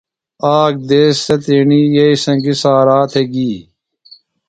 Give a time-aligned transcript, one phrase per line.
[0.57, 3.51] آک دیس سےۡ تیݨیۡیئیئۡی سنگیۡ سارا تھےۡ گی۔